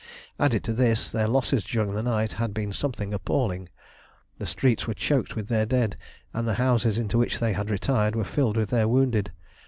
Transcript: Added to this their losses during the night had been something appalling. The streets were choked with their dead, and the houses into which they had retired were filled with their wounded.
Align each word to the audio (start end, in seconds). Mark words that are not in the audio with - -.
Added 0.39 0.63
to 0.63 0.73
this 0.73 1.11
their 1.11 1.27
losses 1.27 1.63
during 1.63 1.93
the 1.93 2.01
night 2.01 2.33
had 2.41 2.55
been 2.55 2.73
something 2.73 3.13
appalling. 3.13 3.69
The 4.39 4.47
streets 4.47 4.87
were 4.87 4.95
choked 4.95 5.35
with 5.35 5.47
their 5.47 5.67
dead, 5.67 5.95
and 6.33 6.47
the 6.47 6.55
houses 6.55 6.97
into 6.97 7.19
which 7.19 7.37
they 7.37 7.53
had 7.53 7.69
retired 7.69 8.15
were 8.15 8.23
filled 8.23 8.57
with 8.57 8.71
their 8.71 8.87
wounded. 8.87 9.31